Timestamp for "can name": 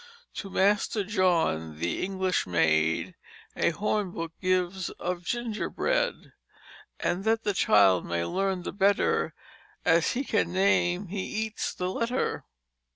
10.23-11.09